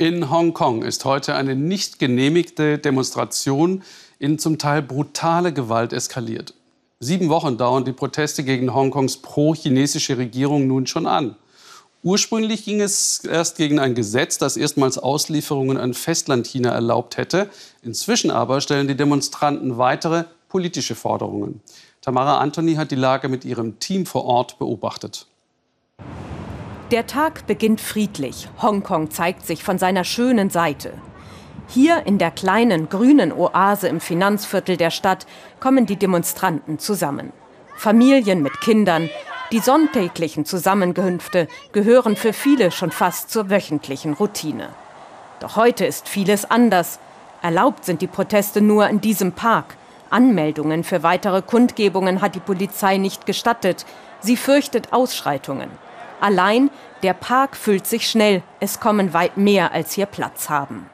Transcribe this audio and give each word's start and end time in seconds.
In 0.00 0.30
Hongkong 0.30 0.82
ist 0.82 1.04
heute 1.04 1.34
eine 1.34 1.54
nicht 1.54 1.98
genehmigte 1.98 2.78
Demonstration 2.78 3.82
in 4.18 4.38
zum 4.38 4.56
Teil 4.56 4.80
brutale 4.80 5.52
Gewalt 5.52 5.92
eskaliert. 5.92 6.54
Sieben 7.00 7.28
Wochen 7.28 7.58
dauern 7.58 7.84
die 7.84 7.92
Proteste 7.92 8.42
gegen 8.42 8.72
Hongkongs 8.72 9.18
pro-chinesische 9.18 10.16
Regierung 10.16 10.66
nun 10.66 10.86
schon 10.86 11.06
an. 11.06 11.36
Ursprünglich 12.02 12.64
ging 12.64 12.80
es 12.80 13.26
erst 13.26 13.58
gegen 13.58 13.78
ein 13.78 13.94
Gesetz, 13.94 14.38
das 14.38 14.56
erstmals 14.56 14.96
Auslieferungen 14.96 15.76
an 15.76 15.92
Festlandchina 15.92 16.70
erlaubt 16.70 17.18
hätte. 17.18 17.50
Inzwischen 17.82 18.30
aber 18.30 18.62
stellen 18.62 18.88
die 18.88 18.96
Demonstranten 18.96 19.76
weitere 19.76 20.24
politische 20.48 20.94
Forderungen. 20.94 21.60
Tamara 22.00 22.38
Anthony 22.38 22.76
hat 22.76 22.90
die 22.90 22.96
Lage 22.96 23.28
mit 23.28 23.44
ihrem 23.44 23.78
Team 23.80 24.06
vor 24.06 24.24
Ort 24.24 24.58
beobachtet. 24.58 25.26
Der 26.90 27.06
Tag 27.06 27.46
beginnt 27.46 27.80
friedlich. 27.80 28.48
Hongkong 28.60 29.12
zeigt 29.12 29.46
sich 29.46 29.62
von 29.62 29.78
seiner 29.78 30.02
schönen 30.02 30.50
Seite. 30.50 30.92
Hier 31.68 32.04
in 32.04 32.18
der 32.18 32.32
kleinen 32.32 32.88
grünen 32.88 33.32
Oase 33.32 33.86
im 33.86 34.00
Finanzviertel 34.00 34.76
der 34.76 34.90
Stadt 34.90 35.24
kommen 35.60 35.86
die 35.86 35.94
Demonstranten 35.94 36.80
zusammen. 36.80 37.32
Familien 37.76 38.42
mit 38.42 38.60
Kindern, 38.60 39.08
die 39.52 39.60
sonntäglichen 39.60 40.44
Zusammengehünfte 40.44 41.46
gehören 41.70 42.16
für 42.16 42.32
viele 42.32 42.72
schon 42.72 42.90
fast 42.90 43.30
zur 43.30 43.50
wöchentlichen 43.50 44.14
Routine. 44.14 44.70
Doch 45.38 45.54
heute 45.54 45.86
ist 45.86 46.08
vieles 46.08 46.44
anders. 46.44 46.98
Erlaubt 47.40 47.84
sind 47.84 48.02
die 48.02 48.08
Proteste 48.08 48.60
nur 48.60 48.88
in 48.88 49.00
diesem 49.00 49.30
Park. 49.30 49.76
Anmeldungen 50.10 50.82
für 50.82 51.04
weitere 51.04 51.40
Kundgebungen 51.40 52.20
hat 52.20 52.34
die 52.34 52.40
Polizei 52.40 52.96
nicht 52.96 53.26
gestattet. 53.26 53.86
Sie 54.18 54.36
fürchtet 54.36 54.92
Ausschreitungen. 54.92 55.70
Allein 56.20 56.70
der 57.02 57.14
Park 57.14 57.56
füllt 57.56 57.86
sich 57.86 58.08
schnell. 58.08 58.42
Es 58.60 58.78
kommen 58.78 59.14
weit 59.14 59.36
mehr, 59.36 59.72
als 59.72 59.92
hier 59.92 60.06
Platz 60.06 60.50
haben. 60.50 60.88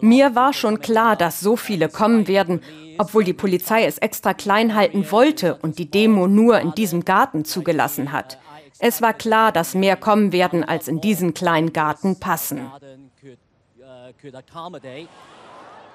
Mir 0.00 0.34
war 0.34 0.52
schon 0.52 0.80
klar, 0.80 1.16
dass 1.16 1.40
so 1.40 1.56
viele 1.56 1.88
kommen 1.88 2.26
werden, 2.26 2.62
obwohl 2.98 3.24
die 3.24 3.34
Polizei 3.34 3.84
es 3.84 3.98
extra 3.98 4.32
klein 4.32 4.74
halten 4.74 5.10
wollte 5.10 5.56
und 5.56 5.78
die 5.78 5.90
Demo 5.90 6.26
nur 6.26 6.60
in 6.60 6.72
diesem 6.74 7.04
Garten 7.04 7.44
zugelassen 7.44 8.12
hat. 8.12 8.38
Es 8.78 9.02
war 9.02 9.12
klar, 9.12 9.52
dass 9.52 9.74
mehr 9.74 9.96
kommen 9.96 10.32
werden, 10.32 10.64
als 10.64 10.88
in 10.88 11.02
diesen 11.02 11.34
kleinen 11.34 11.74
Garten 11.74 12.18
passen. 12.18 12.70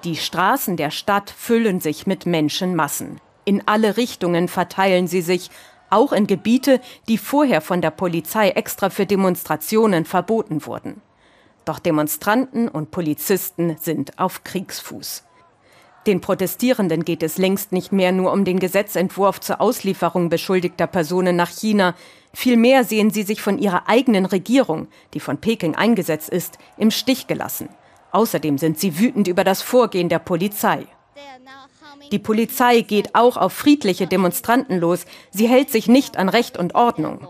Die 0.04 0.16
Straßen 0.16 0.76
der 0.76 0.90
Stadt 0.92 1.30
füllen 1.30 1.80
sich 1.80 2.06
mit 2.06 2.26
Menschenmassen. 2.26 3.20
In 3.44 3.62
alle 3.66 3.96
Richtungen 3.96 4.46
verteilen 4.46 5.08
sie 5.08 5.22
sich, 5.22 5.50
auch 5.90 6.12
in 6.12 6.26
Gebiete, 6.26 6.80
die 7.08 7.18
vorher 7.18 7.60
von 7.60 7.80
der 7.80 7.90
Polizei 7.90 8.50
extra 8.50 8.90
für 8.90 9.06
Demonstrationen 9.06 10.04
verboten 10.04 10.66
wurden. 10.66 11.02
Doch 11.64 11.78
Demonstranten 11.78 12.68
und 12.68 12.90
Polizisten 12.90 13.76
sind 13.80 14.18
auf 14.18 14.44
Kriegsfuß. 14.44 15.24
Den 16.06 16.20
Protestierenden 16.20 17.04
geht 17.04 17.24
es 17.24 17.36
längst 17.36 17.72
nicht 17.72 17.90
mehr 17.90 18.12
nur 18.12 18.32
um 18.32 18.44
den 18.44 18.60
Gesetzentwurf 18.60 19.40
zur 19.40 19.60
Auslieferung 19.60 20.28
beschuldigter 20.28 20.86
Personen 20.86 21.34
nach 21.34 21.50
China. 21.50 21.96
Vielmehr 22.32 22.84
sehen 22.84 23.10
sie 23.10 23.24
sich 23.24 23.42
von 23.42 23.58
ihrer 23.58 23.88
eigenen 23.88 24.24
Regierung, 24.24 24.86
die 25.14 25.20
von 25.20 25.38
Peking 25.38 25.74
eingesetzt 25.74 26.28
ist, 26.28 26.58
im 26.76 26.92
Stich 26.92 27.26
gelassen. 27.26 27.68
Außerdem 28.12 28.56
sind 28.56 28.78
sie 28.78 29.00
wütend 29.00 29.26
über 29.26 29.42
das 29.42 29.62
Vorgehen 29.62 30.08
der 30.08 30.20
Polizei. 30.20 30.86
Die 32.12 32.18
Polizei 32.18 32.82
geht 32.82 33.14
auch 33.14 33.36
auf 33.36 33.52
friedliche 33.52 34.06
Demonstranten 34.06 34.78
los. 34.78 35.04
Sie 35.30 35.48
hält 35.48 35.70
sich 35.70 35.88
nicht 35.88 36.16
an 36.16 36.28
Recht 36.28 36.56
und 36.56 36.74
Ordnung. 36.74 37.26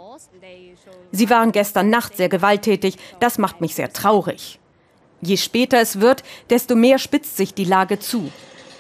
Sie 1.12 1.30
waren 1.30 1.52
gestern 1.52 1.88
Nacht 1.88 2.16
sehr 2.16 2.28
gewalttätig. 2.28 2.96
Das 3.20 3.38
macht 3.38 3.60
mich 3.60 3.74
sehr 3.74 3.92
traurig. 3.92 4.58
Je 5.22 5.36
später 5.36 5.80
es 5.80 6.00
wird, 6.00 6.22
desto 6.50 6.74
mehr 6.74 6.98
spitzt 6.98 7.36
sich 7.36 7.54
die 7.54 7.64
Lage 7.64 7.98
zu. 7.98 8.30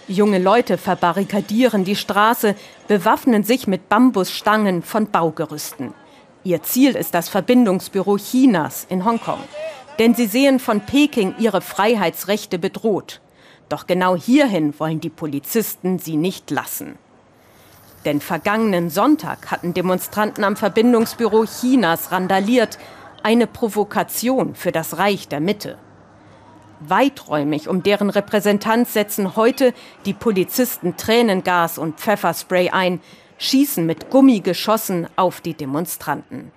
Junge 0.08 0.38
Leute 0.38 0.78
verbarrikadieren 0.78 1.84
die 1.84 1.96
Straße, 1.96 2.54
bewaffnen 2.86 3.42
sich 3.42 3.66
mit 3.66 3.88
Bambusstangen 3.88 4.82
von 4.82 5.10
Baugerüsten. 5.10 5.94
Ihr 6.44 6.62
Ziel 6.62 6.94
ist 6.94 7.14
das 7.14 7.28
Verbindungsbüro 7.28 8.18
Chinas 8.18 8.86
in 8.88 9.04
Hongkong. 9.04 9.40
Denn 9.98 10.14
sie 10.14 10.26
sehen 10.26 10.60
von 10.60 10.82
Peking 10.82 11.34
ihre 11.38 11.60
Freiheitsrechte 11.60 12.58
bedroht. 12.58 13.20
Doch 13.68 13.86
genau 13.86 14.16
hierhin 14.16 14.78
wollen 14.78 15.00
die 15.00 15.10
Polizisten 15.10 15.98
sie 15.98 16.16
nicht 16.16 16.50
lassen. 16.50 16.98
Denn 18.04 18.20
vergangenen 18.20 18.90
Sonntag 18.90 19.50
hatten 19.50 19.74
Demonstranten 19.74 20.44
am 20.44 20.54
Verbindungsbüro 20.56 21.44
Chinas 21.44 22.12
randaliert, 22.12 22.78
eine 23.24 23.48
Provokation 23.48 24.54
für 24.54 24.70
das 24.70 24.98
Reich 24.98 25.26
der 25.26 25.40
Mitte. 25.40 25.78
Weiträumig 26.78 27.68
um 27.68 27.82
deren 27.82 28.10
Repräsentanz 28.10 28.92
setzen 28.92 29.34
heute 29.34 29.74
die 30.04 30.12
Polizisten 30.12 30.96
Tränengas 30.96 31.78
und 31.78 31.98
Pfefferspray 31.98 32.70
ein, 32.70 33.00
schießen 33.38 33.84
mit 33.84 34.10
Gummigeschossen 34.10 35.08
auf 35.16 35.40
die 35.40 35.54
Demonstranten. 35.54 36.52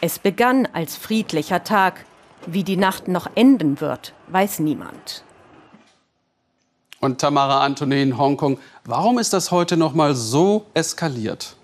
Es 0.00 0.18
begann 0.18 0.66
als 0.72 0.96
friedlicher 0.96 1.62
Tag. 1.62 2.04
Wie 2.46 2.64
die 2.64 2.76
Nacht 2.76 3.06
noch 3.06 3.30
enden 3.36 3.80
wird, 3.80 4.12
weiß 4.28 4.58
niemand 4.58 5.24
und 7.04 7.20
Tamara 7.20 7.62
Anthony 7.64 8.02
in 8.02 8.18
Hongkong. 8.18 8.58
Warum 8.84 9.18
ist 9.18 9.32
das 9.32 9.50
heute 9.50 9.76
noch 9.76 9.94
mal 9.94 10.14
so 10.14 10.66
eskaliert? 10.74 11.56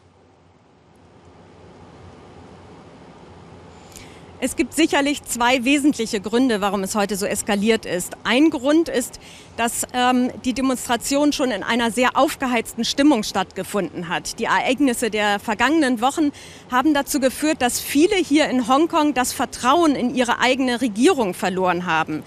Es 4.42 4.56
gibt 4.56 4.72
sicherlich 4.72 5.22
zwei 5.24 5.64
wesentliche 5.64 6.18
Gründe, 6.18 6.62
warum 6.62 6.82
es 6.82 6.94
heute 6.94 7.16
so 7.16 7.26
eskaliert 7.26 7.84
ist. 7.84 8.16
Ein 8.24 8.48
Grund 8.48 8.88
ist, 8.88 9.20
dass 9.58 9.86
ähm, 9.92 10.30
die 10.46 10.54
Demonstration 10.54 11.34
schon 11.34 11.50
in 11.50 11.62
einer 11.62 11.90
sehr 11.90 12.16
aufgeheizten 12.16 12.86
Stimmung 12.86 13.22
stattgefunden 13.22 14.08
hat. 14.08 14.38
Die 14.38 14.44
Ereignisse 14.44 15.10
der 15.10 15.40
vergangenen 15.40 16.00
Wochen 16.00 16.32
haben 16.70 16.94
dazu 16.94 17.20
geführt, 17.20 17.60
dass 17.60 17.80
viele 17.80 18.16
hier 18.16 18.48
in 18.48 18.66
Hongkong 18.66 19.12
das 19.12 19.34
Vertrauen 19.34 19.94
in 19.94 20.14
ihre 20.14 20.38
eigene 20.38 20.80
Regierung 20.80 21.34
verloren 21.34 21.84
haben. 21.84 22.22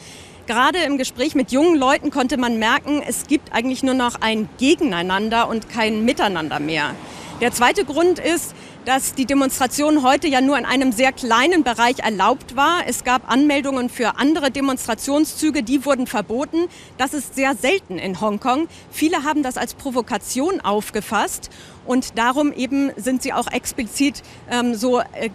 Gerade 0.45 0.79
im 0.79 0.97
Gespräch 0.97 1.35
mit 1.35 1.53
jungen 1.53 1.77
Leuten 1.77 2.11
konnte 2.11 2.35
man 2.35 2.59
merken, 2.59 3.01
es 3.07 3.27
gibt 3.27 3.53
eigentlich 3.53 3.81
nur 3.81 3.93
noch 3.93 4.15
ein 4.19 4.49
Gegeneinander 4.57 5.47
und 5.47 5.69
kein 5.69 6.03
Miteinander 6.03 6.59
mehr. 6.59 6.95
Der 7.39 7.53
zweite 7.53 7.85
Grund 7.85 8.19
ist, 8.19 8.53
dass 8.83 9.13
die 9.13 9.25
Demonstration 9.25 10.03
heute 10.03 10.27
ja 10.27 10.41
nur 10.41 10.57
in 10.57 10.65
einem 10.65 10.91
sehr 10.91 11.13
kleinen 11.13 11.63
Bereich 11.63 11.99
erlaubt 11.99 12.57
war. 12.57 12.81
Es 12.85 13.05
gab 13.05 13.31
Anmeldungen 13.31 13.87
für 13.87 14.17
andere 14.17 14.51
Demonstrationszüge, 14.51 15.63
die 15.63 15.85
wurden 15.85 16.07
verboten. 16.07 16.67
Das 16.97 17.13
ist 17.13 17.35
sehr 17.35 17.55
selten 17.55 17.97
in 17.97 18.19
Hongkong. 18.19 18.67
Viele 18.91 19.23
haben 19.23 19.43
das 19.43 19.55
als 19.55 19.73
Provokation 19.75 20.59
aufgefasst 20.59 21.49
und 21.85 22.17
darum 22.17 22.51
eben 22.51 22.91
sind 22.97 23.23
sie 23.23 23.31
auch 23.31 23.47
explizit 23.47 24.21
ähm, 24.51 24.75
so 24.75 24.99
äh, 24.99 25.29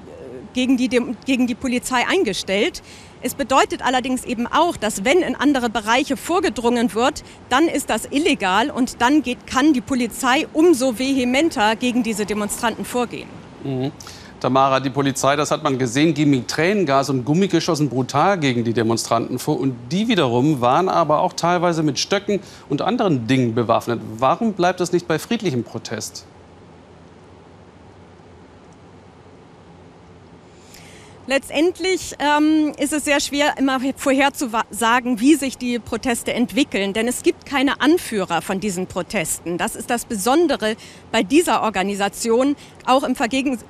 gegen, 0.53 0.77
die, 0.77 0.89
gegen 1.27 1.47
die 1.47 1.55
Polizei 1.55 2.07
eingestellt. 2.09 2.83
Es 3.21 3.35
bedeutet 3.35 3.83
allerdings 3.85 4.25
eben 4.25 4.47
auch, 4.47 4.77
dass 4.77 5.05
wenn 5.05 5.23
in 5.23 5.35
andere 5.35 5.71
Bereiche 5.71 6.17
vorgedrungen 6.17 6.95
wird, 6.95 7.25
dann 7.49 7.67
ist 7.67 7.91
das 7.91 8.07
illegal 8.11 8.71
und 8.71 9.01
dann 9.01 9.23
geht, 9.23 9.47
kann 9.47 9.73
die 9.73 9.81
Polizei 9.81 10.47
umso 10.53 10.99
vehementer 10.99 11.75
gegen 11.75 12.03
diese 12.03 12.27
Demonstranten 12.27 12.85
vorgehen. 12.85 13.29
Mhm. 13.65 13.91
Tamara, 14.41 14.79
die 14.79 14.91
Polizei, 14.91 15.35
das 15.35 15.51
hat 15.51 15.65
man 15.65 15.79
gesehen, 15.79 16.15
ging 16.15 16.31
mit 16.31 16.47
Tränengas 16.47 17.11
und 17.11 17.25
Gummigeschossen 17.25 17.89
brutal 17.89 18.39
gegen 18.39 18.63
die 18.63 18.73
Demonstranten 18.73 19.41
vor. 19.41 19.59
Und 19.59 19.75
die 19.91 20.07
wiederum 20.07 20.61
waren 20.61 20.89
aber 20.89 21.23
auch 21.23 21.33
teilweise 21.33 21.83
mit 21.83 21.99
Stöcken 21.99 22.39
und 22.69 22.81
anderen 22.81 23.27
Dingen 23.27 23.57
bewaffnet. 23.57 24.01
Warum 24.17 24.53
bleibt 24.53 24.79
das 24.79 24.93
nicht 24.93 25.09
bei 25.09 25.19
friedlichem 25.19 25.65
Protest? 25.65 26.25
Letztendlich 31.29 32.15
ähm, 32.21 32.73
ist 32.79 32.95
es 32.95 33.05
sehr 33.05 33.21
schwer, 33.21 33.59
immer 33.59 33.81
vorherzusagen, 33.97 35.21
wie 35.21 35.35
sich 35.35 35.59
die 35.59 35.79
Proteste 35.79 36.33
entwickeln, 36.33 36.95
denn 36.95 37.07
es 37.07 37.23
gibt 37.23 37.45
keine 37.45 37.83
Anführer 37.83 38.41
von 38.41 38.61
diesen 38.61 38.87
Protesten. 38.87 39.59
Das 39.59 39.77
ist 39.77 39.91
das 39.91 40.07
Besondere 40.07 40.75
bei 41.13 41.23
dieser 41.23 41.65
Organisation, 41.65 42.57
auch 42.87 43.03
im, 43.03 43.15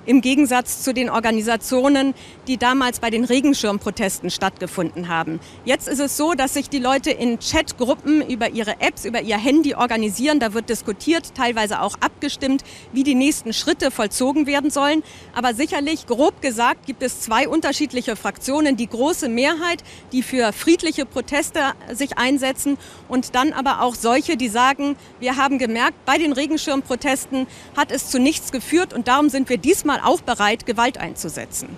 im 0.07 0.21
Gegensatz 0.21 0.85
zu 0.85 0.95
den 0.95 1.11
Organisationen, 1.11 2.15
die 2.47 2.59
damals 2.59 3.01
bei 3.01 3.11
den 3.11 3.25
Regenschirmprotesten 3.25 4.31
stattgefunden 4.31 5.09
haben. 5.09 5.41
Jetzt 5.65 5.89
ist 5.89 5.99
es 5.99 6.17
so, 6.17 6.35
dass 6.35 6.55
sich 6.55 6.71
die 6.71 6.79
Leute 6.79 7.11
in 7.11 7.41
Chatgruppen 7.41 8.23
über 8.23 8.51
ihre 8.51 8.81
Apps, 8.81 9.05
über 9.05 9.21
ihr 9.21 9.37
Handy 9.37 9.75
organisieren. 9.75 10.39
Da 10.39 10.55
wird 10.55 10.69
diskutiert, 10.69 11.35
teilweise 11.35 11.81
auch 11.81 11.97
abgestimmt, 11.99 12.63
wie 12.93 13.03
die 13.03 13.17
nächsten 13.17 13.53
Schritte 13.53 13.91
vollzogen 13.91 14.47
werden 14.47 14.71
sollen. 14.71 15.03
Aber 15.35 15.55
sicherlich, 15.55 16.07
grob 16.07 16.41
gesagt, 16.41 16.87
gibt 16.87 17.03
es 17.03 17.25
unterschiedliche 17.49 18.17
Fraktionen. 18.17 18.77
Die 18.77 18.89
große 18.89 19.29
Mehrheit, 19.29 19.83
die 20.13 20.23
für 20.23 20.53
friedliche 20.53 21.07
Proteste 21.07 21.61
sich 21.93 22.19
einsetzen 22.19 22.79
und 23.09 23.35
dann 23.35 23.53
aber 23.53 23.83
auch 23.83 23.95
solche, 23.95 24.37
die 24.37 24.49
sagen, 24.49 24.97
wir 25.21 25.37
haben 25.37 25.59
gemerkt, 25.59 26.05
bei 26.05 26.19
den 26.19 26.33
Regenschirmprotesten 26.33 27.47
hat 27.77 27.91
es 27.91 28.11
zu 28.11 28.19
nichts 28.19 28.53
geführt 28.53 28.93
und 28.93 29.09
darum 29.09 29.29
sind 29.29 29.49
wir 29.49 29.59
diesmal 29.59 30.01
auch 30.03 30.21
bereit, 30.21 30.67
Gewalt 30.67 30.99
einzusetzen. 30.99 31.69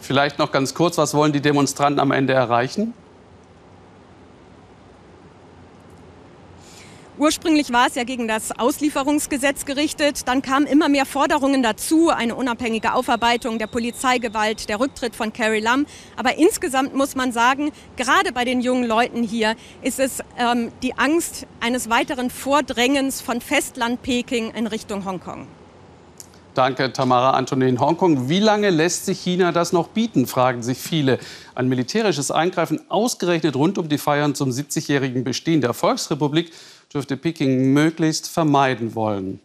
Vielleicht 0.00 0.38
noch 0.38 0.50
ganz 0.50 0.74
kurz, 0.74 0.98
was 0.98 1.14
wollen 1.14 1.32
die 1.32 1.40
Demonstranten 1.40 2.00
am 2.00 2.10
Ende 2.10 2.32
erreichen? 2.32 2.92
Ursprünglich 7.22 7.72
war 7.72 7.86
es 7.86 7.94
ja 7.94 8.02
gegen 8.02 8.26
das 8.26 8.50
Auslieferungsgesetz 8.50 9.64
gerichtet. 9.64 10.26
Dann 10.26 10.42
kamen 10.42 10.66
immer 10.66 10.88
mehr 10.88 11.06
Forderungen 11.06 11.62
dazu, 11.62 12.10
eine 12.10 12.34
unabhängige 12.34 12.94
Aufarbeitung 12.94 13.60
der 13.60 13.68
Polizeigewalt, 13.68 14.68
der 14.68 14.80
Rücktritt 14.80 15.14
von 15.14 15.32
Carrie 15.32 15.60
Lam. 15.60 15.86
Aber 16.16 16.36
insgesamt 16.36 16.96
muss 16.96 17.14
man 17.14 17.30
sagen, 17.30 17.70
gerade 17.96 18.32
bei 18.32 18.44
den 18.44 18.60
jungen 18.60 18.82
Leuten 18.82 19.22
hier 19.22 19.54
ist 19.82 20.00
es 20.00 20.18
ähm, 20.36 20.72
die 20.82 20.98
Angst 20.98 21.46
eines 21.60 21.88
weiteren 21.88 22.28
Vordrängens 22.28 23.20
von 23.20 23.40
Festland 23.40 24.02
Peking 24.02 24.50
in 24.50 24.66
Richtung 24.66 25.04
Hongkong. 25.04 25.46
Danke, 26.54 26.92
Tamara 26.92 27.30
Antonin. 27.30 27.80
Hongkong, 27.80 28.28
wie 28.28 28.40
lange 28.40 28.68
lässt 28.68 29.06
sich 29.06 29.20
China 29.20 29.52
das 29.52 29.72
noch 29.72 29.88
bieten, 29.88 30.26
fragen 30.26 30.62
sich 30.62 30.76
viele. 30.76 31.18
Ein 31.54 31.68
militärisches 31.68 32.30
Eingreifen 32.30 32.80
ausgerechnet 32.90 33.56
rund 33.56 33.78
um 33.78 33.88
die 33.88 33.96
Feiern 33.96 34.34
zum 34.34 34.50
70-jährigen 34.50 35.24
Bestehen 35.24 35.62
der 35.62 35.72
Volksrepublik 35.72 36.52
dürfte 36.92 37.16
Peking 37.16 37.72
möglichst 37.72 38.28
vermeiden 38.28 38.94
wollen. 38.94 39.40